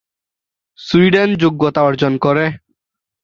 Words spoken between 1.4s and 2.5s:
যোগ্যতা অর্জন করে।